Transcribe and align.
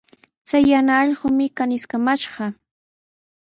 Chay 0.47 0.63
yana 0.71 0.93
allqumi 1.03 1.45
kaniskamashqa. 1.57 2.45